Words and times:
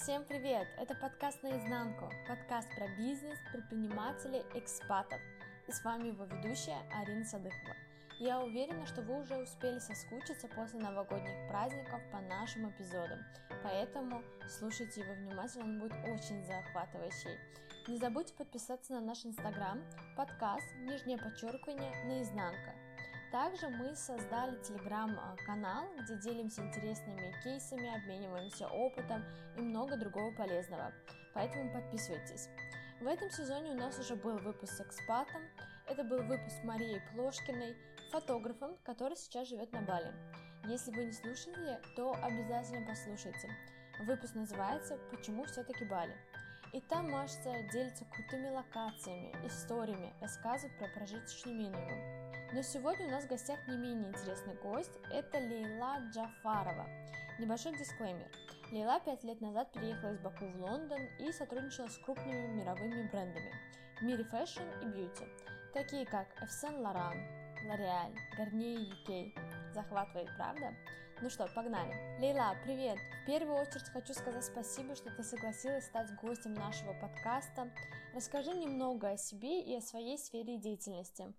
Всем 0.00 0.24
привет! 0.24 0.68
Это 0.78 0.94
подкаст 0.94 1.42
«Наизнанку», 1.42 2.08
подкаст 2.28 2.68
про 2.76 2.86
бизнес, 2.96 3.36
предпринимателей, 3.52 4.42
экспатов. 4.54 5.18
И 5.66 5.72
с 5.72 5.84
вами 5.84 6.08
его 6.08 6.24
ведущая 6.24 6.78
Арина 6.94 7.24
Садыхова. 7.24 7.74
Я 8.20 8.40
уверена, 8.40 8.86
что 8.86 9.02
вы 9.02 9.20
уже 9.20 9.36
успели 9.36 9.80
соскучиться 9.80 10.46
после 10.54 10.78
новогодних 10.78 11.50
праздников 11.50 12.00
по 12.12 12.20
нашим 12.20 12.70
эпизодам, 12.70 13.18
поэтому 13.64 14.22
слушайте 14.48 15.00
его 15.00 15.14
внимательно, 15.14 15.64
он 15.64 15.80
будет 15.80 15.98
очень 16.04 16.44
захватывающий. 16.46 17.36
Не 17.88 17.98
забудьте 17.98 18.34
подписаться 18.34 18.92
на 18.92 19.00
наш 19.00 19.26
инстаграм, 19.26 19.82
подкаст, 20.16 20.66
нижнее 20.78 21.18
подчеркивание, 21.18 21.92
наизнанка. 22.06 22.87
Также 23.30 23.68
мы 23.68 23.94
создали 23.94 24.56
телеграм-канал, 24.62 25.84
где 26.02 26.16
делимся 26.16 26.62
интересными 26.62 27.34
кейсами, 27.44 27.94
обмениваемся 27.94 28.68
опытом 28.68 29.22
и 29.56 29.60
много 29.60 29.98
другого 29.98 30.34
полезного. 30.34 30.92
Поэтому 31.34 31.70
подписывайтесь. 31.72 32.48
В 33.00 33.06
этом 33.06 33.30
сезоне 33.30 33.72
у 33.72 33.74
нас 33.74 33.98
уже 33.98 34.16
был 34.16 34.38
выпуск 34.38 34.72
с 34.72 34.80
экспатом. 34.80 35.42
Это 35.86 36.04
был 36.04 36.22
выпуск 36.22 36.56
с 36.56 36.64
Марией 36.64 37.02
Плошкиной, 37.12 37.76
фотографом, 38.10 38.76
который 38.82 39.16
сейчас 39.16 39.48
живет 39.48 39.72
на 39.72 39.82
Бали. 39.82 40.12
Если 40.64 40.90
вы 40.90 41.04
не 41.04 41.12
слушали, 41.12 41.78
то 41.96 42.12
обязательно 42.22 42.86
послушайте. 42.86 43.50
Выпуск 44.00 44.34
называется 44.34 44.98
«Почему 45.10 45.44
все-таки 45.44 45.84
Бали?». 45.84 46.16
И 46.72 46.80
там 46.80 47.10
Маша 47.10 47.42
делится 47.72 48.04
крутыми 48.06 48.48
локациями, 48.48 49.34
историями, 49.46 50.12
рассказывает 50.20 50.78
про 50.78 50.88
прожиточный 50.88 51.52
минимум. 51.52 52.17
Но 52.50 52.62
сегодня 52.62 53.06
у 53.06 53.10
нас 53.10 53.24
в 53.24 53.28
гостях 53.28 53.58
не 53.68 53.76
менее 53.76 54.08
интересный 54.08 54.54
гость– 54.54 54.98
это 55.12 55.38
Лейла 55.38 55.98
Джафарова. 56.10 56.86
Небольшой 57.38 57.76
дисклеймер. 57.76 58.26
Лейла 58.72 59.00
пять 59.00 59.22
лет 59.22 59.42
назад 59.42 59.70
переехала 59.70 60.12
из 60.12 60.18
Баку 60.20 60.46
в 60.46 60.56
Лондон 60.56 61.00
и 61.18 61.30
сотрудничала 61.30 61.88
с 61.88 61.98
крупными 61.98 62.46
мировыми 62.54 63.06
брендами 63.10 63.52
в 64.00 64.02
мире 64.02 64.24
fashion 64.24 64.62
и 64.82 64.86
beauty, 64.86 65.26
такие 65.74 66.06
как 66.06 66.26
Yves 66.40 66.48
Saint 66.62 66.80
Laurent, 66.80 67.20
L'Oreal, 67.66 68.16
Garnier 68.38 68.94
UK. 69.06 69.72
Захватывает, 69.74 70.28
правда? 70.38 70.74
Ну 71.20 71.28
что, 71.28 71.48
погнали. 71.54 72.18
Лейла, 72.18 72.56
привет! 72.64 72.98
В 73.24 73.26
первую 73.26 73.58
очередь 73.58 73.90
хочу 73.92 74.14
сказать 74.14 74.44
спасибо, 74.44 74.94
что 74.94 75.10
ты 75.10 75.22
согласилась 75.22 75.84
стать 75.84 76.14
гостем 76.22 76.54
нашего 76.54 76.94
подкаста. 76.94 77.70
Расскажи 78.14 78.54
немного 78.54 79.10
о 79.10 79.16
себе 79.18 79.60
и 79.60 79.76
о 79.76 79.82
своей 79.82 80.16
сфере 80.16 80.56
деятельности. 80.56 81.34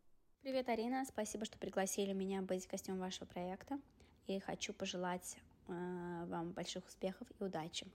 Привет, 0.50 0.68
Арина. 0.70 1.06
Спасибо, 1.06 1.46
что 1.46 1.60
пригласили 1.60 2.12
меня 2.12 2.42
быть 2.42 2.68
гостем 2.68 2.98
вашего 2.98 3.28
проекта. 3.28 3.80
И 4.26 4.40
хочу 4.40 4.74
пожелать 4.74 5.38
э, 5.68 6.26
вам 6.26 6.54
больших 6.54 6.88
успехов 6.88 7.28
и 7.40 7.44
удачи. 7.44 7.86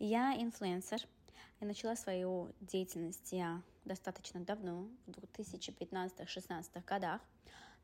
Я 0.00 0.34
инфлюенсер. 0.34 1.06
И 1.60 1.64
начала 1.64 1.94
свою 1.94 2.50
деятельность 2.60 3.30
я 3.30 3.62
достаточно 3.84 4.40
давно, 4.40 4.88
в 5.06 5.10
2015-16 5.10 6.84
годах. 6.84 7.20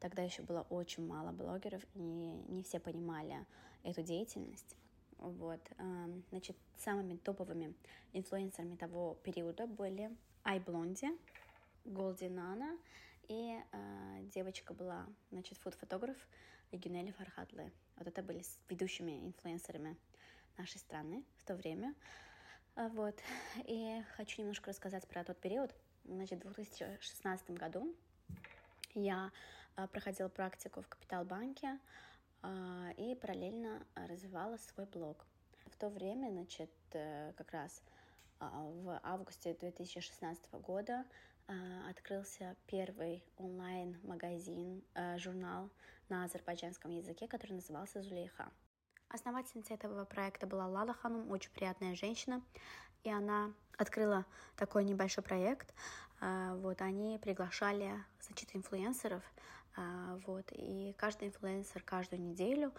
Тогда 0.01 0.23
еще 0.23 0.43
было 0.43 0.67
очень 0.69 1.07
мало 1.07 1.31
блогеров, 1.31 1.85
и 1.95 2.01
не 2.49 2.65
все 2.65 2.81
понимали 2.81 3.47
эту 3.85 4.03
деятельность. 4.03 4.75
Вот, 5.19 5.61
э, 5.79 6.21
значит, 6.31 6.57
самыми 6.77 7.19
топовыми 7.19 7.73
инфлюенсерами 8.15 8.75
того 8.75 9.17
периода 9.23 9.69
были 9.69 10.11
iBlondie, 10.45 11.17
Голди 11.85 12.29
Нана 12.29 12.77
и 13.29 13.59
э, 13.73 14.23
девочка 14.35 14.75
была, 14.75 15.07
значит, 15.31 15.59
фуд-фотограф 15.59 16.17
Гюнели 16.73 17.11
Фархадле. 17.13 17.73
Вот 17.97 18.07
это 18.07 18.23
были 18.23 18.43
ведущими 18.69 19.27
инфлюенсерами 19.27 19.97
нашей 20.57 20.79
страны 20.79 21.25
в 21.37 21.45
то 21.45 21.55
время. 21.55 21.95
А, 22.75 22.89
вот. 22.89 23.19
И 23.65 24.03
хочу 24.17 24.43
немножко 24.43 24.71
рассказать 24.71 25.07
про 25.09 25.25
тот 25.25 25.39
период. 25.41 25.75
Значит, 26.05 26.45
в 26.45 26.53
2016 26.53 27.51
году 27.51 27.95
я 28.95 29.31
э, 29.77 29.87
проходила 29.89 30.29
практику 30.29 30.83
в 30.83 30.89
Капитал-банке 30.89 31.79
и 32.97 33.17
параллельно 33.21 33.85
развивала 33.95 34.57
свой 34.59 34.87
блог. 34.87 35.27
В 35.67 35.77
то 35.77 35.89
время, 35.89 36.31
значит, 36.31 36.71
э, 36.93 37.33
как 37.37 37.51
раз 37.51 37.83
в 38.39 39.01
августе 39.03 39.55
2016 39.55 40.53
года 40.61 41.01
а, 41.01 41.05
открылся 41.89 42.57
первый 42.67 43.25
онлайн-магазин, 43.37 44.83
а, 44.95 45.17
журнал 45.19 45.71
на 46.09 46.25
азербайджанском 46.25 46.91
языке, 46.91 47.29
который 47.29 47.53
назывался 47.53 48.03
«Зулейха». 48.03 48.51
Основательница 49.09 49.75
этого 49.75 50.05
проекта 50.05 50.47
была 50.47 50.67
Лала 50.67 50.93
Ханум, 50.95 51.31
очень 51.31 51.51
приятная 51.53 51.95
женщина, 51.95 52.43
и 53.05 53.11
она 53.11 53.53
открыла 53.79 54.27
такой 54.57 54.85
небольшой 54.85 55.23
проект. 55.23 55.73
А, 56.21 56.55
вот 56.57 56.81
они 56.81 57.19
приглашали, 57.19 57.93
значит, 58.21 58.55
инфлюенсеров, 58.55 59.23
вот, 60.27 60.47
и 60.53 60.95
каждый 60.97 61.29
инфлюенсер 61.29 61.83
каждую 61.83 62.23
неделю 62.23 62.73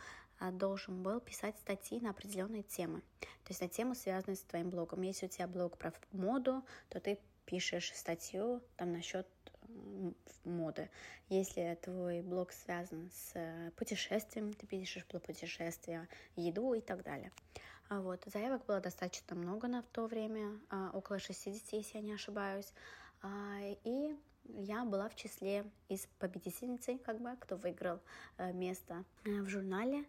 должен 0.53 1.03
был 1.03 1.19
писать 1.19 1.55
статьи 1.59 1.99
на 1.99 2.09
определенные 2.09 2.63
темы, 2.63 3.01
то 3.19 3.49
есть 3.49 3.61
на 3.61 3.67
тему, 3.67 3.93
связанную 3.93 4.35
с 4.35 4.41
твоим 4.41 4.71
блогом. 4.71 5.03
Если 5.03 5.27
у 5.27 5.29
тебя 5.29 5.47
блог 5.47 5.77
про 5.77 5.93
моду, 6.11 6.65
то 6.89 6.99
ты 6.99 7.19
пишешь 7.47 7.91
статью 7.95 8.61
там 8.75 8.91
насчет 8.91 9.27
моды. 10.43 10.89
Если 11.29 11.77
твой 11.81 12.21
блог 12.21 12.51
связан 12.51 13.09
с 13.11 13.71
путешествием, 13.75 14.53
ты 14.53 14.67
пишешь 14.67 15.05
про 15.05 15.19
путешествия, 15.19 16.07
еду 16.35 16.73
и 16.73 16.81
так 16.81 17.03
далее. 17.03 17.31
А 17.89 18.01
вот. 18.01 18.23
Заявок 18.25 18.65
было 18.65 18.79
достаточно 18.79 19.35
много 19.35 19.67
на 19.67 19.81
то 19.81 20.07
время, 20.07 20.59
а, 20.69 20.91
около 20.93 21.19
60, 21.19 21.73
если 21.73 21.97
я 21.97 22.03
не 22.03 22.13
ошибаюсь. 22.13 22.73
А, 23.21 23.59
и 23.83 24.15
я 24.43 24.85
была 24.85 25.09
в 25.09 25.15
числе 25.15 25.65
из 25.89 26.07
победительницы, 26.19 26.97
как 26.97 27.19
бы, 27.19 27.35
кто 27.39 27.55
выиграл 27.55 27.99
э, 28.37 28.53
место 28.53 29.03
э, 29.25 29.41
в 29.41 29.49
журнале 29.49 30.05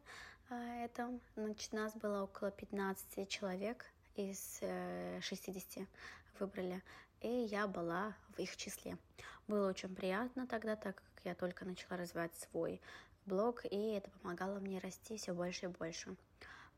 этом. 0.82 1.20
Значит, 1.36 1.72
нас 1.72 1.94
было 1.94 2.22
около 2.22 2.50
15 2.50 3.28
человек, 3.28 3.84
из 4.16 4.60
60 5.20 5.76
э, 5.76 5.86
выбрали, 6.40 6.82
и 7.20 7.28
я 7.28 7.66
была 7.66 8.14
в 8.36 8.38
их 8.38 8.56
числе. 8.56 8.96
Было 9.46 9.68
очень 9.68 9.94
приятно 9.94 10.46
тогда, 10.46 10.76
так 10.76 10.96
как 10.96 11.24
я 11.24 11.34
только 11.34 11.64
начала 11.64 11.96
развивать 11.96 12.34
свой 12.36 12.80
блог, 13.26 13.64
и 13.64 13.92
это 13.92 14.10
помогало 14.10 14.58
мне 14.58 14.78
расти 14.78 15.16
все 15.16 15.32
больше 15.32 15.66
и 15.66 15.68
больше. 15.68 16.16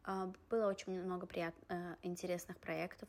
А, 0.04 0.32
было 0.48 0.68
очень 0.68 1.00
много 1.02 1.26
прият... 1.26 1.54
Э, 1.68 1.96
интересных 2.02 2.58
проектов. 2.58 3.08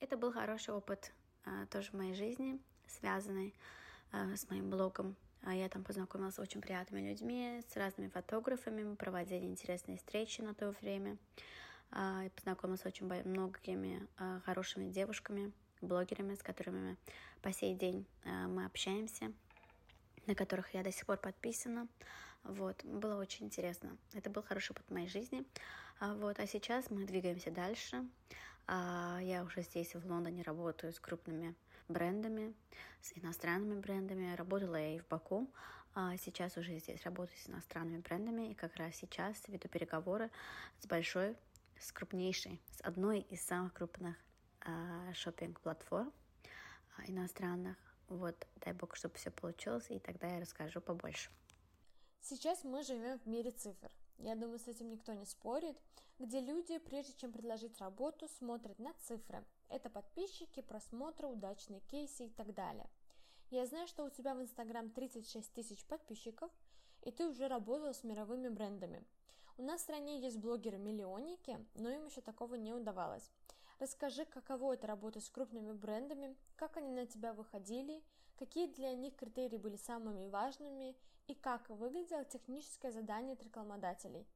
Это 0.00 0.16
был 0.16 0.32
хороший 0.32 0.74
опыт 0.74 1.12
э, 1.44 1.66
тоже 1.70 1.90
в 1.90 1.94
моей 1.94 2.14
жизни, 2.14 2.60
связанный 2.86 3.54
с 4.10 4.48
моим 4.48 4.70
блогом. 4.70 5.16
А 5.42 5.54
я 5.54 5.68
там 5.68 5.84
познакомилась 5.84 6.36
с 6.36 6.38
очень 6.38 6.62
приятными 6.62 7.10
людьми, 7.10 7.62
с 7.68 7.76
разными 7.76 8.08
фотографами, 8.08 8.82
мы 8.82 8.96
проводили 8.96 9.44
интересные 9.44 9.98
встречи 9.98 10.40
на 10.40 10.54
то 10.54 10.74
время. 10.80 11.18
А, 11.90 12.26
познакомилась 12.34 12.80
с 12.80 12.86
очень 12.86 13.06
многими 13.06 14.06
хорошими 14.46 14.88
девушками, 14.88 15.52
блогерами, 15.80 16.34
с 16.34 16.42
которыми 16.42 16.96
по 17.42 17.52
сей 17.52 17.74
день 17.74 18.06
а, 18.24 18.48
мы 18.48 18.64
общаемся, 18.64 19.32
на 20.26 20.34
которых 20.34 20.74
я 20.74 20.82
до 20.82 20.92
сих 20.92 21.06
пор 21.06 21.18
подписана. 21.18 21.88
Вот, 22.44 22.84
было 22.84 23.20
очень 23.20 23.46
интересно. 23.46 23.96
Это 24.14 24.30
был 24.30 24.42
хороший 24.42 24.72
опыт 24.72 24.90
моей 24.90 25.08
жизни. 25.08 25.44
Вот, 26.00 26.38
а 26.38 26.46
сейчас 26.46 26.90
мы 26.90 27.04
двигаемся 27.04 27.50
дальше. 27.50 28.06
Я 28.68 29.42
уже 29.44 29.62
здесь, 29.62 29.94
в 29.94 30.06
Лондоне, 30.06 30.42
работаю 30.42 30.92
с 30.92 31.00
крупными 31.00 31.56
брендами, 31.88 32.54
с 33.00 33.12
иностранными 33.18 33.80
брендами. 33.80 34.36
Работала 34.36 34.76
я 34.76 34.96
и 34.96 35.00
в 35.00 35.08
Баку. 35.08 35.50
Сейчас 36.18 36.56
уже 36.56 36.78
здесь 36.78 37.02
работаю 37.02 37.36
с 37.36 37.48
иностранными 37.48 38.00
брендами. 38.00 38.52
И 38.52 38.54
как 38.54 38.76
раз 38.76 38.94
сейчас 38.94 39.42
веду 39.48 39.68
переговоры 39.68 40.30
с 40.78 40.86
большой 40.86 41.36
с 41.80 41.92
крупнейшей, 41.92 42.60
с 42.76 42.80
одной 42.82 43.20
из 43.20 43.40
самых 43.42 43.72
крупных 43.72 44.16
э, 44.16 44.27
шопинг-платформ 45.14 46.12
э, 46.98 47.10
иностранных. 47.10 47.76
Вот, 48.08 48.46
дай 48.56 48.72
бог, 48.72 48.96
чтобы 48.96 49.14
все 49.16 49.30
получилось, 49.30 49.86
и 49.90 49.98
тогда 49.98 50.28
я 50.28 50.40
расскажу 50.40 50.80
побольше. 50.80 51.30
Сейчас 52.20 52.64
мы 52.64 52.82
живем 52.82 53.18
в 53.18 53.26
мире 53.26 53.50
цифр. 53.50 53.90
Я 54.18 54.34
думаю, 54.34 54.58
с 54.58 54.66
этим 54.66 54.90
никто 54.90 55.12
не 55.12 55.24
спорит, 55.26 55.76
где 56.18 56.40
люди, 56.40 56.78
прежде 56.78 57.12
чем 57.14 57.32
предложить 57.32 57.78
работу, 57.78 58.28
смотрят 58.28 58.78
на 58.78 58.92
цифры. 58.94 59.44
Это 59.68 59.88
подписчики, 59.90 60.62
просмотры, 60.62 61.28
удачные 61.28 61.80
кейсы 61.80 62.26
и 62.26 62.30
так 62.30 62.54
далее. 62.54 62.88
Я 63.50 63.66
знаю, 63.66 63.86
что 63.86 64.04
у 64.04 64.10
тебя 64.10 64.34
в 64.34 64.42
Инстаграм 64.42 64.90
36 64.90 65.52
тысяч 65.52 65.84
подписчиков, 65.84 66.50
и 67.02 67.12
ты 67.12 67.26
уже 67.28 67.48
работал 67.48 67.94
с 67.94 68.02
мировыми 68.04 68.48
брендами. 68.48 69.04
У 69.56 69.62
нас 69.62 69.80
в 69.80 69.84
стране 69.84 70.20
есть 70.20 70.38
блогеры-миллионники, 70.38 71.58
но 71.74 71.90
им 71.90 72.06
еще 72.06 72.20
такого 72.20 72.56
не 72.56 72.72
удавалось. 72.72 73.30
Расскажи, 73.80 74.24
каково 74.24 74.74
это 74.74 74.86
работать 74.86 75.24
с 75.24 75.30
крупными 75.30 75.72
брендами, 75.72 76.36
как 76.56 76.76
они 76.76 76.90
на 76.90 77.06
тебя 77.06 77.32
выходили, 77.32 78.02
какие 78.36 78.66
для 78.66 78.92
них 78.94 79.14
критерии 79.14 79.56
были 79.56 79.76
самыми 79.76 80.28
важными 80.28 80.96
и 81.28 81.34
как 81.34 81.68
выглядело 81.68 82.24
техническое 82.24 82.90
задание 82.90 83.34
от 83.34 83.42
рекламодателей. 83.42 84.26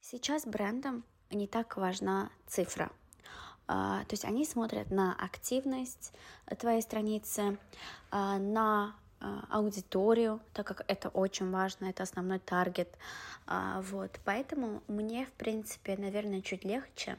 Сейчас 0.00 0.46
брендам 0.46 1.04
не 1.30 1.46
так 1.46 1.76
важна 1.76 2.30
цифра. 2.46 2.90
то 3.66 4.06
есть 4.10 4.24
они 4.24 4.44
смотрят 4.44 4.90
на 4.90 5.14
активность 5.14 6.12
твоей 6.58 6.82
страницы, 6.82 7.58
на 8.10 8.96
аудиторию, 9.50 10.40
так 10.52 10.66
как 10.66 10.84
это 10.88 11.08
очень 11.08 11.50
важно, 11.50 11.86
это 11.86 12.02
основной 12.02 12.38
таргет. 12.38 12.88
Вот, 13.46 14.18
поэтому 14.24 14.82
мне, 14.88 15.26
в 15.26 15.32
принципе, 15.32 15.96
наверное, 15.96 16.40
чуть 16.40 16.64
легче, 16.64 17.16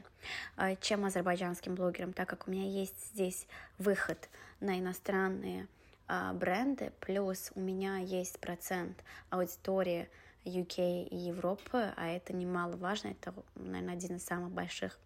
чем 0.80 1.04
азербайджанским 1.04 1.74
блогерам, 1.74 2.12
так 2.12 2.28
как 2.28 2.46
у 2.46 2.50
меня 2.50 2.68
есть 2.68 3.12
здесь 3.12 3.46
выход 3.78 4.28
на 4.60 4.78
иностранные 4.78 5.66
бренды, 6.34 6.92
плюс 7.00 7.50
у 7.54 7.60
меня 7.60 7.96
есть 7.98 8.38
процент 8.38 9.02
аудитории 9.30 10.08
UK 10.44 11.08
и 11.08 11.16
Европы, 11.16 11.92
а 11.96 12.08
это 12.08 12.34
немаловажно, 12.34 13.08
это, 13.08 13.32
наверное, 13.54 13.94
один 13.94 14.16
из 14.16 14.24
самых 14.24 14.50
больших 14.50 14.98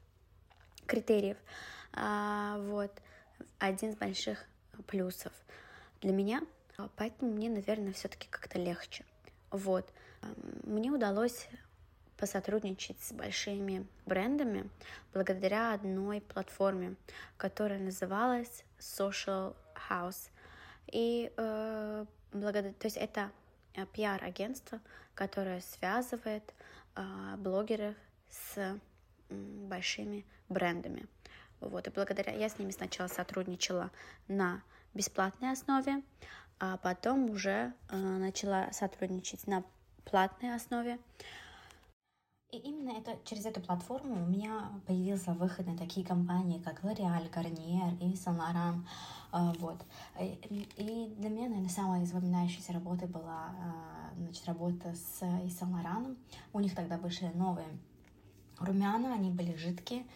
критериев. 0.86 1.36
А, 1.92 2.58
вот, 2.58 2.90
один 3.58 3.90
из 3.90 3.96
больших 3.96 4.44
плюсов 4.88 5.32
для 6.00 6.12
меня, 6.12 6.42
поэтому 6.96 7.32
мне, 7.32 7.50
наверное, 7.50 7.92
все-таки 7.92 8.28
как-то 8.28 8.58
легче. 8.58 9.04
Вот, 9.50 9.90
мне 10.64 10.90
удалось 10.90 11.48
посотрудничать 12.16 13.00
с 13.00 13.12
большими 13.12 13.86
брендами 14.04 14.68
благодаря 15.12 15.74
одной 15.74 16.20
платформе, 16.20 16.96
которая 17.36 17.78
называлась 17.78 18.64
Social 18.78 19.54
House. 19.88 20.30
И 20.90 21.32
э, 21.36 22.06
благодаря, 22.32 22.72
то 22.72 22.86
есть 22.86 22.96
это 22.96 23.30
Э, 23.78 23.86
пиар-агентство, 23.86 24.80
которое 25.14 25.60
связывает 25.60 26.54
э, 26.96 27.36
блогеров 27.38 27.94
с 28.28 28.80
большими 29.30 30.24
брендами. 30.48 31.06
Вот, 31.60 31.86
и 31.86 31.90
благодаря 31.90 32.32
я 32.32 32.48
с 32.48 32.58
ними 32.58 32.72
сначала 32.72 33.08
сотрудничала 33.08 33.90
на 34.26 34.62
бесплатной 34.94 35.52
основе, 35.52 36.02
а 36.60 36.76
потом 36.76 37.30
уже 37.30 37.72
э, 37.90 37.96
начала 37.96 38.72
сотрудничать 38.72 39.46
на 39.46 39.64
платной 40.04 40.54
основе. 40.54 40.98
И 42.50 42.56
именно 42.56 42.96
это, 42.96 43.18
через 43.24 43.44
эту 43.44 43.60
платформу 43.60 44.14
у 44.14 44.26
меня 44.26 44.70
появился 44.86 45.32
выход 45.32 45.66
на 45.66 45.76
такие 45.76 46.06
компании, 46.06 46.58
как 46.58 46.82
L'Oreal, 46.82 47.30
Garnier 47.30 47.98
и 48.00 48.14
Saint 48.14 48.38
Laurent. 48.38 48.86
А, 49.32 49.52
вот. 49.58 49.84
И 50.18 51.14
для 51.18 51.28
меня, 51.28 51.48
наверное, 51.48 51.68
самая 51.68 52.06
запоминающаяся 52.06 52.72
работа 52.72 53.06
была 53.06 53.50
а, 53.50 54.14
значит, 54.16 54.46
работа 54.46 54.94
с 54.94 55.20
Saint 55.20 55.74
Laurent. 55.74 56.16
У 56.54 56.60
них 56.60 56.74
тогда 56.74 56.96
вышли 56.96 57.30
новые 57.34 57.68
румяна, 58.58 59.12
они 59.12 59.30
были 59.30 59.54
жидкие, 59.54 60.06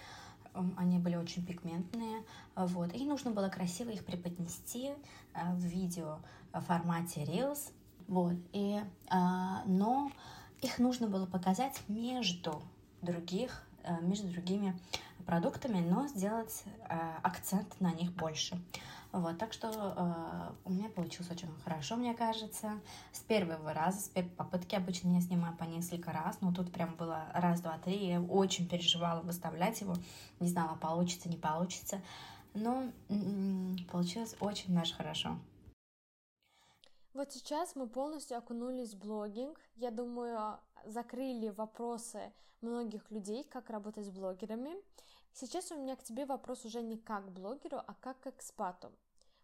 они 0.76 0.98
были 0.98 1.16
очень 1.16 1.44
пигментные, 1.44 2.24
вот, 2.56 2.94
и 2.94 3.04
нужно 3.04 3.30
было 3.30 3.48
красиво 3.48 3.90
их 3.90 4.04
преподнести 4.04 4.90
а, 5.34 5.54
в 5.54 5.60
видео 5.60 6.18
формате 6.52 7.24
Reels, 7.24 7.72
вот, 8.08 8.36
и, 8.52 8.80
но 9.66 10.12
их 10.60 10.78
нужно 10.78 11.06
было 11.06 11.24
показать 11.24 11.80
между 11.88 12.62
других, 13.00 13.64
между 14.02 14.28
другими 14.28 14.78
продуктами, 15.24 15.80
но 15.80 16.08
сделать 16.08 16.64
акцент 17.22 17.80
на 17.80 17.92
них 17.92 18.12
больше. 18.12 18.60
Вот, 19.12 19.36
так 19.36 19.52
что 19.52 19.68
э, 19.68 20.54
у 20.64 20.72
меня 20.72 20.88
получилось 20.88 21.30
очень 21.30 21.48
хорошо, 21.64 21.96
мне 21.96 22.14
кажется. 22.14 22.80
С 23.12 23.20
первого 23.20 23.74
раза, 23.74 24.00
с 24.00 24.08
первой 24.08 24.30
попытки 24.30 24.74
обычно 24.74 25.14
я 25.14 25.20
снимаю 25.20 25.54
по 25.54 25.64
несколько 25.64 26.12
раз, 26.12 26.40
но 26.40 26.50
тут 26.54 26.72
прям 26.72 26.96
было 26.96 27.26
раз, 27.34 27.60
два, 27.60 27.76
три. 27.78 28.06
Я 28.06 28.22
очень 28.22 28.66
переживала 28.66 29.20
выставлять 29.20 29.82
его, 29.82 29.94
не 30.40 30.48
знала, 30.48 30.76
получится, 30.76 31.28
не 31.28 31.36
получится. 31.36 32.00
Но 32.54 32.90
м-м, 33.10 33.76
получилось 33.90 34.34
очень 34.40 34.74
даже 34.74 34.94
хорошо. 34.94 35.36
Вот 37.12 37.30
сейчас 37.32 37.76
мы 37.76 37.86
полностью 37.86 38.38
окунулись 38.38 38.94
в 38.94 38.98
блогинг. 38.98 39.60
Я 39.74 39.90
думаю, 39.90 40.58
закрыли 40.86 41.50
вопросы 41.50 42.32
многих 42.62 43.10
людей, 43.10 43.44
как 43.44 43.68
работать 43.68 44.06
с 44.06 44.10
блогерами. 44.10 44.72
Сейчас 45.34 45.72
у 45.72 45.76
меня 45.76 45.96
к 45.96 46.02
тебе 46.02 46.26
вопрос 46.26 46.64
уже 46.64 46.82
не 46.82 46.98
как 46.98 47.30
блогеру, 47.32 47.78
а 47.78 47.94
как 47.94 48.20
к 48.20 48.26
экспату. 48.26 48.92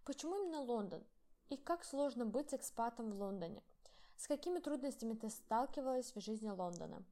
Почему 0.04 0.36
именно 0.36 0.60
Лондон? 0.60 1.02
И 1.48 1.56
как 1.56 1.84
сложно 1.84 2.26
быть 2.26 2.52
экспатом 2.52 3.10
в 3.10 3.18
Лондоне? 3.18 3.62
С 4.16 4.26
какими 4.26 4.58
трудностями 4.58 5.14
ты 5.14 5.30
сталкивалась 5.30 6.14
в 6.14 6.20
жизни 6.20 6.50
Лондона? 6.50 7.02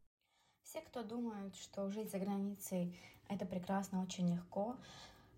Все, 0.63 0.81
кто 0.81 1.03
думают, 1.03 1.55
что 1.57 1.89
жить 1.91 2.11
за 2.11 2.19
границей 2.19 2.99
это 3.29 3.47
прекрасно, 3.47 4.03
очень 4.03 4.29
легко, 4.29 4.77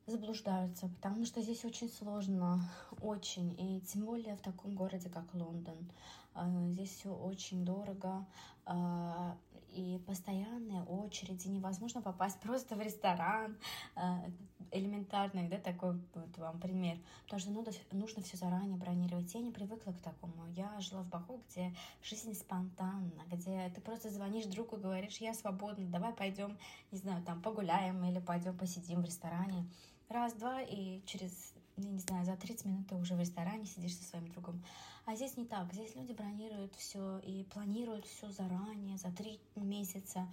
заблуждаются, 0.07 0.89
потому 0.89 1.25
что 1.25 1.43
здесь 1.43 1.65
очень 1.65 1.91
сложно, 1.91 2.61
очень, 3.03 3.55
и 3.61 3.81
тем 3.83 4.05
более 4.05 4.37
в 4.37 4.41
таком 4.41 4.75
городе, 4.75 5.11
как 5.11 5.33
Лондон. 5.35 5.91
А, 6.35 6.49
здесь 6.71 6.91
все 6.91 7.15
очень 7.15 7.65
дорого, 7.65 8.27
а, 8.65 9.37
и 9.73 9.99
постоянные 10.07 10.83
очереди, 10.83 11.49
невозможно 11.49 12.03
попасть 12.03 12.41
просто 12.43 12.77
в 12.77 12.81
ресторан, 12.81 13.57
а, 13.95 14.25
элементарный, 14.71 15.49
да, 15.49 15.59
такой 15.59 15.99
вот 16.15 16.37
вам 16.37 16.61
пример, 16.61 16.99
потому 17.25 17.41
что 17.41 17.51
нужно, 17.51 17.73
нужно 17.93 18.23
все 18.23 18.37
заранее 18.37 18.77
бронировать. 18.77 19.33
Я 19.35 19.41
не 19.41 19.51
привыкла 19.51 19.93
к 19.93 20.01
такому. 20.01 20.47
Я 20.49 20.79
жила 20.81 21.03
в 21.03 21.09
Баку, 21.09 21.41
где 21.49 21.75
жизнь 22.03 22.35
спонтанна, 22.35 23.23
где 23.31 23.71
ты 23.75 23.81
просто 23.81 24.11
звонишь 24.11 24.47
другу 24.47 24.77
и 24.77 24.81
говоришь, 24.81 25.19
я 25.19 25.35
свободна, 25.35 25.87
давай 25.87 26.13
пойдем, 26.13 26.59
не 26.91 26.99
знаю, 26.99 27.23
там 27.25 27.41
погуляем 27.41 28.05
или 28.05 28.21
пойдем 28.21 28.57
посидим 28.57 29.03
в 29.03 29.05
ресторане 29.05 29.67
раз-два, 30.09 30.63
и 30.63 31.03
через, 31.07 31.55
я 31.77 31.91
не 31.91 31.99
знаю, 31.99 32.25
за 32.25 32.37
30 32.37 32.65
минут 32.65 32.89
ты 32.89 32.97
уже 32.97 33.15
в 33.15 33.21
ресторане 33.21 33.67
сидишь 33.67 33.97
со 33.97 34.05
своим 34.05 34.29
другом. 34.29 34.63
А 35.09 35.17
здесь 35.17 35.39
не 35.39 35.47
так. 35.47 35.73
Здесь 35.73 35.97
люди 35.97 36.13
бронируют 36.13 36.75
все 36.77 37.19
и 37.21 37.43
планируют 37.45 38.05
все 38.05 38.31
заранее, 38.31 38.99
за 38.99 39.11
три 39.11 39.41
месяца. 39.57 40.29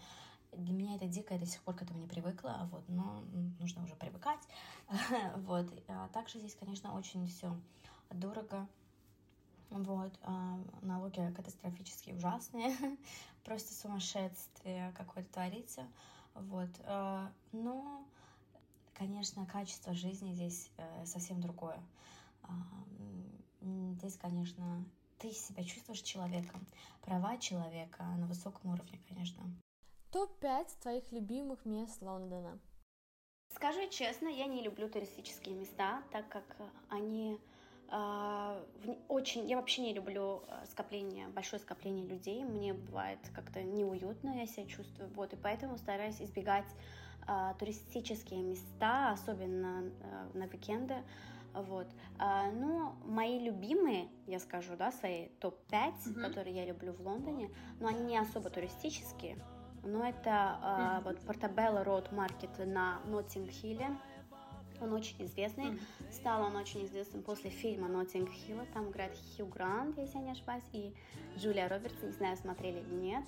Для 0.52 0.74
меня 0.74 0.96
это 0.98 1.08
дико, 1.08 1.34
я 1.34 1.40
до 1.40 1.46
сих 1.46 1.62
пор 1.62 1.76
к 1.76 1.84
этому 1.84 2.00
не 2.00 2.08
привыкла, 2.08 2.68
вот, 2.70 2.84
но 2.90 3.24
нужно 3.62 3.86
уже 3.86 3.96
привыкать. 3.96 4.42
вот. 5.38 5.66
А 5.88 6.10
также 6.10 6.40
здесь, 6.40 6.58
конечно, 6.60 6.94
очень 6.94 7.26
все 7.26 7.56
дорого. 8.12 8.68
Вот, 9.70 10.12
а 10.24 10.60
налоги 10.82 11.34
катастрофически 11.34 12.12
ужасные, 12.12 12.76
просто 13.46 13.74
сумасшествие 13.74 14.92
какое-то 14.98 15.32
творится, 15.32 15.88
вот, 16.34 16.70
а, 16.84 17.32
но 17.54 18.06
конечно, 18.94 19.46
качество 19.46 19.94
жизни 19.94 20.34
здесь 20.34 20.70
э, 20.78 21.06
совсем 21.06 21.40
другое. 21.40 21.80
А, 23.66 23.94
здесь, 23.94 24.18
конечно, 24.18 24.86
ты 25.18 25.32
себя 25.32 25.64
чувствуешь 25.64 26.02
человеком, 26.02 26.66
права 27.02 27.38
человека 27.38 28.04
на 28.18 28.28
высоком 28.28 28.72
уровне, 28.74 29.00
конечно. 29.08 29.44
Топ-5 30.12 30.68
твоих 30.82 31.12
любимых 31.12 31.66
мест 31.66 32.02
Лондона? 32.02 32.60
Скажу 33.54 33.88
честно, 33.90 34.28
я 34.28 34.46
не 34.46 34.62
люблю 34.62 34.90
туристические 34.90 35.56
места, 35.56 36.04
так 36.12 36.28
как 36.30 36.44
они 36.90 37.40
э, 37.90 38.66
очень... 39.08 39.48
Я 39.48 39.58
вообще 39.58 39.82
не 39.82 39.94
люблю 39.94 40.44
э, 40.48 40.66
скопление, 40.68 41.28
большое 41.30 41.62
скопление 41.62 42.06
людей. 42.06 42.44
Мне 42.44 42.74
бывает 42.74 43.20
как-то 43.34 43.64
неуютно, 43.64 44.38
я 44.38 44.48
себя 44.48 44.66
чувствую. 44.66 45.10
Вот, 45.16 45.34
и 45.34 45.38
поэтому 45.38 45.78
стараюсь 45.78 46.22
избегать 46.22 46.68
а, 47.28 47.56
туристические 47.56 48.42
места, 48.42 49.12
особенно 49.12 49.92
а, 50.02 50.38
на 50.38 50.46
уикенды. 50.46 50.96
Вот. 51.56 51.88
А, 52.18 52.52
но 52.52 52.96
мои 53.06 53.40
любимые, 53.40 54.10
я 54.28 54.40
скажу, 54.40 54.76
да, 54.78 54.92
свои 54.92 55.30
топ-5, 55.40 55.72
mm-hmm. 55.72 56.22
которые 56.22 56.56
я 56.56 56.66
люблю 56.66 56.94
в 56.94 57.02
Лондоне, 57.02 57.50
но 57.80 57.88
они 57.88 58.04
не 58.04 58.18
особо 58.18 58.50
туристические. 58.50 59.38
Но 59.84 60.06
это 60.06 60.60
mm-hmm. 60.62 61.04
вот 61.04 61.20
Portobello 61.20 61.86
Road 61.86 62.12
Market 62.12 62.66
на 62.66 63.00
Ноттинг-Хилле. 63.06 63.96
Он 64.82 64.92
очень 64.92 65.24
известный. 65.26 65.66
Mm-hmm. 65.66 66.12
Стал 66.12 66.44
он 66.44 66.56
очень 66.58 66.86
известным 66.86 67.24
после 67.24 67.50
фильма 67.50 67.88
Ноттинг 67.88 68.30
Хилла. 68.30 68.66
Там 68.74 68.90
играет 68.90 69.18
Хью 69.36 69.46
Грант, 69.46 69.98
если 69.98 70.18
я 70.18 70.24
не 70.24 70.32
ошибаюсь, 70.32 70.66
и 70.74 70.94
Джулия 71.38 71.70
Робертс. 71.70 72.02
Не 72.04 72.12
знаю, 72.12 72.36
смотрели 72.36 72.80
или 72.80 72.94
нет. 72.94 73.24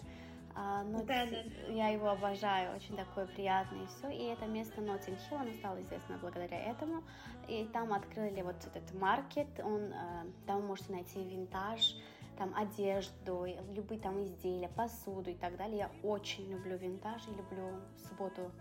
А, 0.60 0.82
но 0.84 1.04
да, 1.04 1.28
да. 1.28 1.38
я 1.72 1.90
его 1.90 2.10
обожаю, 2.10 2.76
очень 2.76 2.96
такой 2.96 3.28
приятный 3.28 3.84
и 3.84 3.88
все. 3.88 4.10
И 4.10 4.24
это 4.24 4.48
место 4.48 4.82
Ноттинг 4.82 5.20
Хилл, 5.20 5.38
оно 5.38 5.52
стало 5.54 5.80
известно 5.84 6.18
благодаря 6.18 6.60
этому. 6.60 7.04
И 7.48 7.70
там 7.72 7.94
открыли 7.94 8.42
вот 8.42 8.56
этот 8.66 8.92
маркет, 9.00 9.48
он, 9.64 9.94
э, 9.94 10.26
там 10.48 10.62
вы 10.62 10.68
можете 10.68 10.94
найти 10.94 11.24
винтаж, 11.24 11.96
там 12.40 12.56
одежду, 12.56 13.46
любые 13.72 14.00
там 14.02 14.24
изделия, 14.24 14.68
посуду 14.70 15.30
и 15.30 15.36
так 15.36 15.58
далее. 15.58 15.78
Я 15.78 15.92
очень 16.02 16.50
люблю 16.52 16.76
винтаж 16.76 17.22
и 17.28 17.32
люблю 17.36 17.80
в 17.96 18.08
субботу 18.08 18.52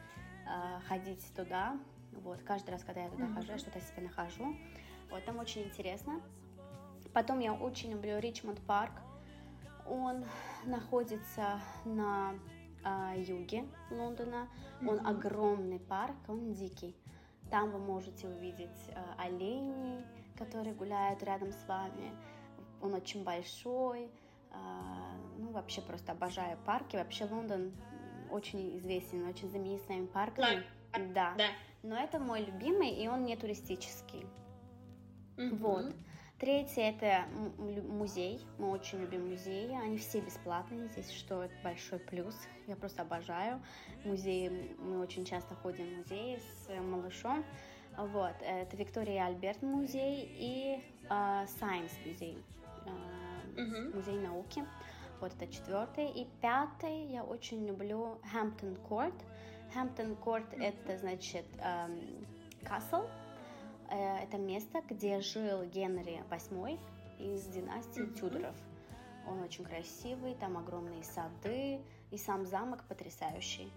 э, 0.46 0.80
ходить 0.88 1.24
туда. 1.34 1.78
Вот, 2.12 2.42
каждый 2.42 2.70
раз, 2.72 2.84
когда 2.84 3.04
я 3.04 3.08
туда 3.08 3.24
mm-hmm. 3.24 3.34
хожу, 3.34 3.52
я 3.52 3.58
что-то 3.58 3.80
себе 3.80 4.02
нахожу. 4.02 4.54
Вот, 5.10 5.24
там 5.24 5.38
очень 5.38 5.62
интересно. 5.62 6.20
Потом 7.14 7.38
я 7.38 7.54
очень 7.54 7.92
люблю 7.92 8.18
Ричмонд 8.18 8.60
парк. 8.66 8.92
Он 9.88 10.24
находится 10.64 11.60
на 11.84 12.34
э, 12.84 13.22
юге 13.22 13.64
Лондона. 13.90 14.48
Mm-hmm. 14.80 14.88
Он 14.88 15.06
огромный 15.06 15.80
парк, 15.80 16.16
он 16.28 16.52
дикий. 16.52 16.96
Там 17.50 17.70
вы 17.70 17.78
можете 17.78 18.28
увидеть 18.28 18.88
э, 18.88 18.94
оленей, 19.18 20.04
которые 20.36 20.74
гуляют 20.74 21.22
рядом 21.22 21.52
с 21.52 21.66
вами. 21.66 22.12
Он 22.80 22.94
очень 22.94 23.24
большой. 23.24 24.10
Э, 24.50 24.56
ну, 25.38 25.50
вообще 25.52 25.80
просто 25.80 26.12
обожаю 26.12 26.58
парки. 26.64 26.96
Вообще 26.96 27.24
Лондон 27.24 27.72
очень 28.30 28.76
известен, 28.78 29.26
очень 29.28 29.48
знаменит 29.48 29.82
своими 29.82 30.06
парками. 30.06 30.64
Да. 31.14 31.34
да. 31.36 31.48
Но 31.82 31.96
это 31.96 32.18
мой 32.18 32.44
любимый, 32.44 32.90
и 32.90 33.06
он 33.06 33.24
не 33.24 33.36
туристический. 33.36 34.26
Mm-hmm. 35.36 35.56
Вот. 35.58 35.94
Третье 36.38 36.82
это 36.82 37.24
музей. 37.58 38.46
Мы 38.58 38.68
очень 38.68 39.00
любим 39.00 39.30
музеи. 39.30 39.74
Они 39.82 39.96
все 39.96 40.20
бесплатные 40.20 40.86
здесь, 40.88 41.10
что 41.10 41.44
это 41.44 41.54
большой 41.64 41.98
плюс. 41.98 42.34
Я 42.66 42.76
просто 42.76 43.02
обожаю 43.02 43.62
музеи. 44.04 44.76
Мы 44.78 44.98
очень 45.00 45.24
часто 45.24 45.54
ходим 45.54 45.86
в 45.86 45.96
музеи 45.98 46.38
с 46.38 46.68
малышом. 46.78 47.42
Вот. 47.96 48.34
Это 48.42 48.76
Виктория 48.76 49.24
Альберт 49.24 49.62
музей 49.62 50.28
и 50.38 50.84
uh, 51.08 51.46
Science 51.58 51.92
музей. 52.04 52.36
Uh, 52.84 53.56
uh-huh. 53.56 53.96
Музей 53.96 54.18
науки. 54.18 54.62
Вот 55.22 55.32
это 55.32 55.50
четвертый. 55.50 56.10
И 56.10 56.26
пятый 56.42 57.06
я 57.06 57.24
очень 57.24 57.66
люблю 57.66 58.20
Хэмптон 58.30 58.76
Корт. 58.86 59.14
Хэмптон 59.72 60.16
Корт 60.16 60.52
это 60.52 60.98
значит 60.98 61.46
касл. 62.62 63.06
Э, 63.88 64.18
это 64.18 64.38
место, 64.38 64.82
где 64.88 65.20
жил 65.20 65.62
Генри 65.64 66.22
VIII 66.30 66.78
из 67.18 67.46
династии 67.46 68.02
mm-hmm. 68.02 68.18
Тюдоров. 68.18 68.56
Он 69.28 69.42
очень 69.42 69.64
красивый, 69.64 70.34
там 70.34 70.56
огромные 70.56 71.02
сады, 71.02 71.80
и 72.10 72.18
сам 72.18 72.46
замок 72.46 72.84
потрясающий. 72.88 73.72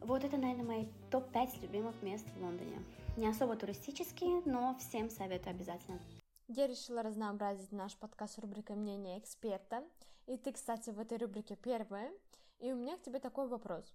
Вот 0.00 0.24
это, 0.24 0.36
наверное, 0.36 0.64
мои 0.64 0.86
топ-5 1.10 1.60
любимых 1.62 2.00
мест 2.02 2.26
в 2.36 2.42
Лондоне. 2.42 2.82
Не 3.16 3.28
особо 3.28 3.56
туристические, 3.56 4.42
но 4.44 4.76
всем 4.78 5.10
советую 5.10 5.54
обязательно. 5.54 5.98
Я 6.46 6.66
решила 6.66 7.02
разнообразить 7.02 7.72
наш 7.72 7.96
подкаст 7.96 8.38
рубрикой 8.38 8.76
«Мнение 8.76 9.18
эксперта». 9.18 9.84
И 10.26 10.36
ты, 10.36 10.52
кстати, 10.52 10.90
в 10.90 10.98
этой 11.00 11.18
рубрике 11.18 11.56
первая. 11.56 12.10
И 12.58 12.72
у 12.72 12.76
меня 12.76 12.96
к 12.96 13.02
тебе 13.02 13.18
такой 13.18 13.48
вопрос. 13.48 13.92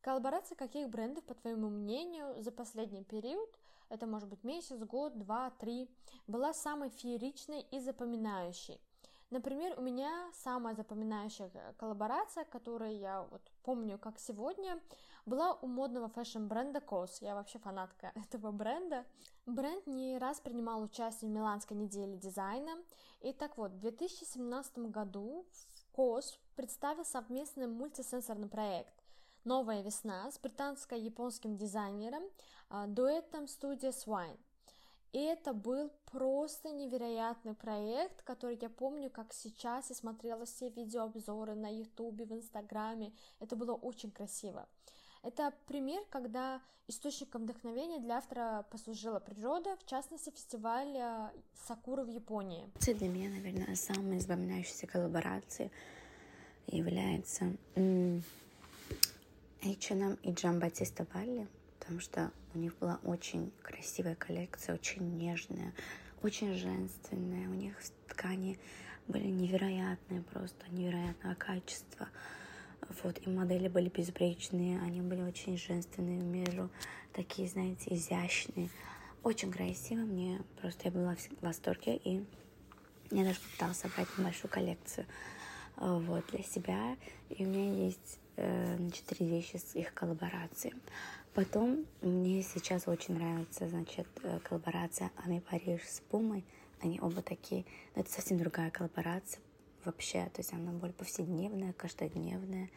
Коллаборация 0.00 0.56
каких 0.56 0.88
брендов, 0.88 1.24
по 1.24 1.34
твоему 1.34 1.68
мнению, 1.68 2.42
за 2.42 2.50
последний 2.50 3.04
период 3.04 3.56
это 3.92 4.06
может 4.06 4.28
быть 4.28 4.42
месяц, 4.42 4.78
год, 4.84 5.18
два, 5.18 5.50
три, 5.50 5.90
была 6.26 6.54
самой 6.54 6.88
фееричной 6.88 7.60
и 7.70 7.78
запоминающей. 7.78 8.80
Например, 9.28 9.74
у 9.78 9.82
меня 9.82 10.30
самая 10.32 10.74
запоминающая 10.74 11.50
коллаборация, 11.76 12.44
которую 12.44 12.98
я 12.98 13.22
вот 13.30 13.42
помню 13.62 13.98
как 13.98 14.18
сегодня, 14.18 14.80
была 15.26 15.54
у 15.54 15.66
модного 15.66 16.08
fashion-бренда 16.08 16.80
COS. 16.80 17.18
Я 17.20 17.34
вообще 17.34 17.58
фанатка 17.58 18.12
этого 18.14 18.50
бренда. 18.50 19.04
Бренд 19.46 19.86
не 19.86 20.18
раз 20.18 20.40
принимал 20.40 20.82
участие 20.82 21.30
в 21.30 21.34
Миланской 21.34 21.76
неделе 21.76 22.16
дизайна. 22.16 22.72
И 23.20 23.32
так 23.32 23.56
вот, 23.56 23.72
в 23.72 23.78
2017 23.78 24.78
году 24.90 25.46
COS 25.94 26.38
представил 26.56 27.04
совместный 27.04 27.66
мультисенсорный 27.66 28.48
проект 28.48 29.01
«Новая 29.44 29.82
весна» 29.82 30.30
с 30.30 30.38
британско-японским 30.38 31.56
дизайнером 31.56 32.22
а, 32.68 32.86
дуэтом 32.86 33.48
студия 33.48 33.90
Swine. 33.90 34.38
И 35.12 35.18
это 35.18 35.52
был 35.52 35.90
просто 36.10 36.70
невероятный 36.70 37.54
проект, 37.54 38.22
который 38.22 38.58
я 38.60 38.70
помню, 38.70 39.10
как 39.10 39.32
сейчас 39.34 39.90
я 39.90 39.96
смотрела 39.96 40.46
все 40.46 40.70
видеообзоры 40.70 41.54
на 41.54 41.68
ютубе, 41.68 42.24
в 42.24 42.32
инстаграме. 42.32 43.12
Это 43.40 43.56
было 43.56 43.74
очень 43.74 44.10
красиво. 44.10 44.66
Это 45.22 45.52
пример, 45.66 46.02
когда 46.08 46.62
источником 46.88 47.42
вдохновения 47.42 48.00
для 48.00 48.18
автора 48.18 48.64
послужила 48.70 49.20
природа, 49.20 49.76
в 49.76 49.86
частности, 49.86 50.30
фестиваль 50.30 50.96
а, 50.96 51.32
Сакуры 51.66 52.04
в 52.04 52.08
Японии. 52.08 52.70
Для 52.80 53.08
меня, 53.08 53.28
наверное, 53.28 53.74
самой 53.74 54.18
запоминающейся 54.18 54.86
коллаборацией 54.86 55.70
является 56.68 57.56
H&M 59.62 60.18
и 60.22 60.32
Джамбатиста 60.32 61.06
Балли 61.12 61.48
потому 61.82 61.98
что 61.98 62.30
у 62.54 62.58
них 62.58 62.76
была 62.78 63.00
очень 63.02 63.52
красивая 63.60 64.14
коллекция, 64.14 64.76
очень 64.76 65.16
нежная, 65.18 65.72
очень 66.22 66.54
женственная. 66.54 67.48
У 67.48 67.54
них 67.54 67.74
ткани 68.06 68.56
были 69.08 69.26
невероятные, 69.26 70.22
просто 70.22 70.64
невероятного 70.70 71.34
качества. 71.34 72.08
Вот, 73.02 73.18
и 73.26 73.28
модели 73.28 73.66
были 73.66 73.88
безбречные, 73.88 74.80
они 74.80 75.00
были 75.00 75.22
очень 75.22 75.58
женственные 75.58 76.20
в 76.20 76.24
меру, 76.24 76.70
такие, 77.12 77.48
знаете, 77.48 77.94
изящные. 77.96 78.70
Очень 79.24 79.50
красиво, 79.50 80.00
мне 80.00 80.40
просто 80.60 80.82
я 80.84 80.90
была 80.92 81.16
в 81.16 81.42
восторге, 81.42 81.96
и 81.96 82.24
я 83.10 83.24
даже 83.24 83.40
пыталась 83.40 83.78
собрать 83.78 84.06
небольшую 84.16 84.52
коллекцию 84.52 85.06
вот, 85.76 86.26
для 86.26 86.42
себя. 86.42 86.96
И 87.30 87.44
у 87.44 87.48
меня 87.48 87.84
есть 87.86 88.18
э, 88.36 88.78
четыре 88.90 89.28
вещи 89.30 89.56
с 89.56 89.74
их 89.74 89.92
коллаборацией. 89.94 90.74
Потом 91.34 91.86
мне 92.02 92.42
сейчас 92.42 92.86
очень 92.86 93.14
нравится, 93.14 93.68
значит, 93.68 94.06
э, 94.22 94.38
коллаборация 94.40 95.10
Ами 95.24 95.40
Париж 95.40 95.82
с 95.82 96.00
Пумой. 96.00 96.44
Они 96.80 97.00
оба 97.00 97.22
такие, 97.22 97.64
но 97.94 98.02
это 98.02 98.10
совсем 98.10 98.38
другая 98.38 98.70
коллаборация 98.70 99.40
вообще. 99.84 100.26
То 100.34 100.40
есть 100.40 100.52
она 100.52 100.72
более 100.72 100.94
повседневная, 100.94 101.72
каждодневная, 101.72 102.68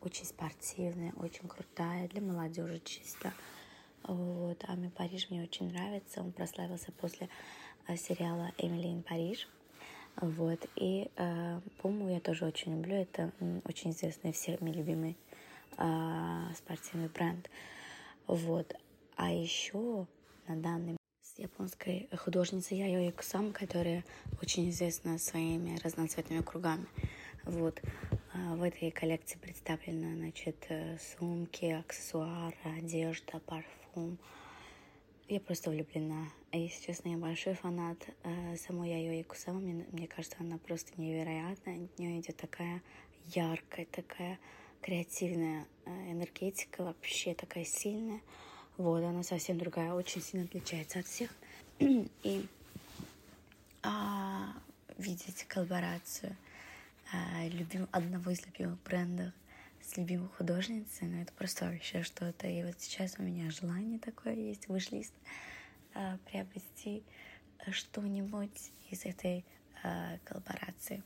очень 0.00 0.24
спортивная, 0.24 1.12
очень 1.16 1.46
крутая, 1.46 2.08
для 2.08 2.20
молодежи 2.20 2.80
чисто. 2.84 3.32
Вот. 4.02 4.64
Ами 4.66 4.88
Париж 4.88 5.30
мне 5.30 5.42
очень 5.42 5.70
нравится. 5.70 6.20
Он 6.20 6.32
прославился 6.32 6.90
после 6.92 7.28
э, 7.86 7.96
сериала 7.96 8.50
«Эмили 8.58 9.02
Париж». 9.02 9.46
Вот. 10.20 10.66
И 10.76 11.10
э, 11.16 11.60
Пуму 11.78 12.10
я 12.10 12.20
тоже 12.20 12.44
очень 12.44 12.76
люблю. 12.76 12.94
Это 12.94 13.32
очень 13.64 13.90
известный 13.90 14.32
всеми 14.32 14.70
любимый 14.70 15.16
э, 15.78 16.54
спортивный 16.54 17.08
бренд. 17.08 17.48
Вот. 18.26 18.74
А 19.16 19.32
еще 19.32 20.06
на 20.46 20.56
данный 20.56 20.96
с 21.22 21.38
японской 21.38 22.08
художницей 22.16 22.78
Яйо 22.78 23.08
Икусам, 23.08 23.52
которая 23.52 24.04
очень 24.42 24.68
известна 24.70 25.18
своими 25.18 25.78
разноцветными 25.78 26.42
кругами. 26.42 26.86
Вот. 27.44 27.80
А 28.34 28.54
в 28.56 28.62
этой 28.62 28.90
коллекции 28.90 29.38
представлены, 29.38 30.16
значит, 30.16 30.66
э, 30.68 30.98
сумки, 30.98 31.64
аксессуары, 31.64 32.54
одежда, 32.78 33.40
парфюм. 33.46 34.18
Я 35.30 35.38
просто 35.38 35.70
влюблена. 35.70 36.26
Если 36.50 36.86
честно, 36.86 37.10
я 37.10 37.16
большой 37.16 37.54
фанат 37.54 38.04
э, 38.24 38.56
самой 38.56 38.90
Яйо 38.90 39.22
Икусама. 39.22 39.60
Мне, 39.60 39.86
мне 39.92 40.08
кажется, 40.08 40.36
она 40.40 40.58
просто 40.58 41.00
невероятная. 41.00 41.84
От 41.84 41.98
нее 42.00 42.18
идет 42.18 42.36
такая 42.36 42.82
яркая, 43.26 43.86
такая 43.86 44.40
креативная 44.82 45.68
э, 45.84 46.10
энергетика, 46.10 46.82
вообще 46.82 47.34
такая 47.34 47.64
сильная. 47.64 48.20
Вот, 48.76 49.04
она 49.04 49.22
совсем 49.22 49.56
другая, 49.56 49.92
очень 49.92 50.20
сильно 50.20 50.46
отличается 50.46 50.98
от 50.98 51.06
всех. 51.06 51.32
И 51.78 52.48
а, 53.84 54.52
видеть 54.98 55.44
коллаборацию 55.44 56.36
а, 57.12 57.46
любим, 57.46 57.86
одного 57.92 58.32
из 58.32 58.44
любимых 58.46 58.82
брендов 58.82 59.32
с 59.90 59.96
любимой 59.96 60.28
художницей, 60.28 61.08
ну 61.08 61.20
это 61.20 61.32
просто 61.32 61.64
вообще 61.64 62.02
что-то. 62.04 62.46
И 62.46 62.62
вот 62.62 62.78
сейчас 62.78 63.16
у 63.18 63.22
меня 63.22 63.50
желание 63.50 63.98
такое 63.98 64.34
есть, 64.34 64.68
вышлист, 64.68 65.12
а, 65.94 66.16
приобрести 66.26 67.02
что-нибудь 67.72 68.70
из 68.88 69.04
этой 69.04 69.44
а, 69.82 70.18
коллаборации. 70.24 71.02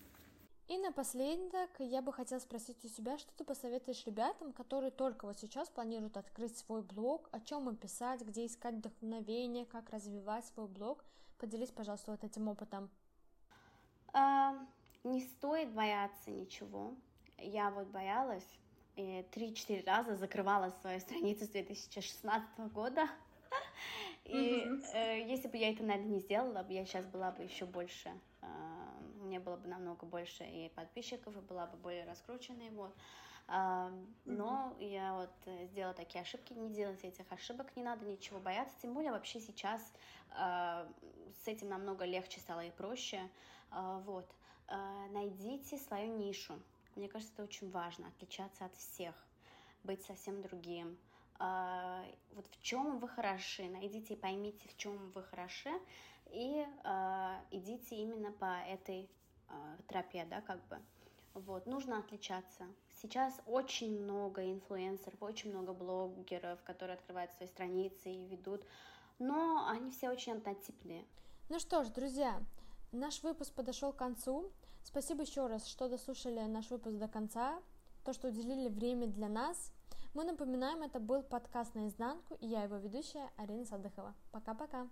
И 0.68 0.76
напоследок 0.76 1.70
я 1.78 2.02
бы 2.02 2.12
хотела 2.12 2.38
спросить 2.40 2.84
у 2.84 2.88
тебя, 2.88 3.16
что 3.16 3.32
ты 3.36 3.44
посоветуешь 3.44 4.04
ребятам, 4.04 4.52
которые 4.52 4.90
только 4.90 5.26
вот 5.26 5.38
сейчас 5.38 5.70
планируют 5.70 6.18
открыть 6.18 6.56
свой 6.58 6.82
блог, 6.82 7.30
о 7.32 7.40
чем 7.40 7.70
им 7.70 7.76
писать, 7.76 8.20
где 8.20 8.44
искать 8.44 8.74
вдохновение, 8.74 9.64
как 9.64 9.88
развивать 9.90 10.44
свой 10.46 10.68
блог. 10.68 11.02
Поделись, 11.38 11.70
пожалуйста, 11.70 12.10
вот 12.10 12.22
этим 12.22 12.48
опытом. 12.48 12.90
А, 14.12 14.58
не 15.04 15.22
стоит 15.22 15.72
бояться 15.72 16.30
ничего. 16.30 16.94
Я 17.38 17.70
вот 17.70 17.88
боялась 17.88 18.46
и 18.96 19.24
три-четыре 19.32 19.82
раза 19.86 20.16
закрывала 20.16 20.70
свою 20.80 21.00
страницу 21.00 21.44
с 21.44 21.48
2016 21.48 22.72
года. 22.72 23.08
И 24.24 24.66
э, 24.94 25.28
если 25.28 25.48
бы 25.48 25.56
я 25.58 25.70
это, 25.70 25.82
наверное, 25.82 26.14
не 26.14 26.20
сделала, 26.20 26.64
я 26.68 26.84
сейчас 26.86 27.04
была 27.06 27.30
бы 27.30 27.42
еще 27.42 27.66
больше 27.66 28.10
э, 28.40 28.46
мне 29.24 29.40
было 29.40 29.56
бы 29.56 29.68
намного 29.68 30.06
больше 30.06 30.44
и 30.44 30.68
подписчиков, 30.70 31.36
и 31.36 31.40
была 31.40 31.66
бы 31.66 31.76
более 31.78 32.04
раскрученной, 32.04 32.70
вот. 32.70 32.94
А, 33.46 33.92
но 34.24 34.74
mm-hmm. 34.78 34.88
я 34.88 35.14
вот 35.14 35.32
э, 35.46 35.66
сделала 35.66 35.94
такие 35.94 36.22
ошибки, 36.22 36.52
не 36.52 36.70
делайте 36.70 37.08
этих 37.08 37.30
ошибок, 37.30 37.74
не 37.76 37.82
надо 37.82 38.06
ничего 38.06 38.38
бояться, 38.38 38.74
тем 38.80 38.94
более 38.94 39.12
вообще 39.12 39.40
сейчас 39.40 39.92
а, 40.30 40.86
с 41.42 41.48
этим 41.48 41.68
намного 41.68 42.04
легче 42.04 42.40
стало 42.40 42.64
и 42.64 42.70
проще, 42.70 43.20
а, 43.70 43.98
вот. 44.00 44.26
Найдите 45.10 45.76
свою 45.76 46.16
нишу, 46.16 46.58
мне 46.96 47.08
кажется, 47.08 47.32
это 47.34 47.42
очень 47.42 47.70
важно, 47.70 48.08
отличаться 48.08 48.64
от 48.64 48.74
всех. 48.76 49.14
быть 49.82 50.02
совсем 50.04 50.40
другим. 50.40 50.96
А, 51.38 52.04
вот 52.32 52.46
в 52.46 52.62
чем 52.62 52.98
вы 52.98 53.08
хороши, 53.08 53.68
найдите 53.68 54.14
и 54.14 54.16
поймите, 54.16 54.66
в 54.68 54.76
чем 54.76 55.10
вы 55.10 55.22
хороши, 55.22 55.70
и 56.30 56.64
а, 56.84 57.40
идите 57.50 57.96
именно 57.96 58.32
по 58.32 58.60
этой 58.66 59.10
а, 59.48 59.76
тропе, 59.88 60.24
да, 60.24 60.40
как 60.40 60.66
бы. 60.68 60.78
Вот, 61.34 61.66
нужно 61.66 61.98
отличаться. 61.98 62.64
Сейчас 62.94 63.40
очень 63.46 64.00
много 64.00 64.50
инфлюенсеров, 64.50 65.20
очень 65.20 65.50
много 65.50 65.72
блогеров, 65.72 66.62
которые 66.62 66.94
открывают 66.94 67.32
свои 67.32 67.48
страницы 67.48 68.10
и 68.10 68.26
ведут, 68.26 68.64
но 69.18 69.66
они 69.68 69.90
все 69.90 70.10
очень 70.10 70.34
однотипные. 70.34 71.04
Ну 71.48 71.58
что 71.58 71.82
ж, 71.82 71.88
друзья, 71.88 72.40
наш 72.92 73.22
выпуск 73.22 73.52
подошел 73.52 73.92
к 73.92 73.96
концу. 73.96 74.50
Спасибо 74.84 75.22
еще 75.22 75.46
раз, 75.46 75.66
что 75.66 75.88
дослушали 75.88 76.40
наш 76.40 76.70
выпуск 76.70 76.98
до 76.98 77.08
конца, 77.08 77.58
то, 78.04 78.12
что 78.12 78.28
уделили 78.28 78.68
время 78.68 79.06
для 79.06 79.28
нас. 79.28 79.72
Мы 80.12 80.24
напоминаем, 80.24 80.82
это 80.82 81.00
был 81.00 81.22
подкаст 81.22 81.74
«Наизнанку», 81.74 82.34
и 82.34 82.46
я 82.46 82.62
его 82.62 82.76
ведущая 82.76 83.30
Арина 83.36 83.64
Садыхова. 83.64 84.14
Пока-пока! 84.30 84.88